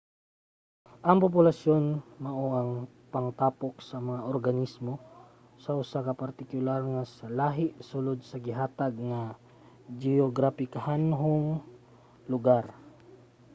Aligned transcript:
ang 1.09 1.17
populasyon 1.25 1.83
mao 2.25 2.45
ang 2.59 2.71
pangtapok 3.13 3.75
sa 3.89 3.97
mga 4.07 4.21
organismo 4.33 4.93
sa 5.63 5.71
usa 5.81 5.99
ka 6.07 6.13
partikular 6.23 6.81
nga 6.93 7.03
lahi 7.39 7.67
sulod 7.89 8.19
sa 8.29 8.37
gihatag 8.47 8.93
nga 9.09 9.21
geograpikanhong 10.01 11.47
lugar 12.31 12.65